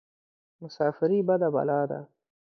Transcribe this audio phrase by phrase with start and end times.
[0.61, 1.99] مساپرى بده بلا ده.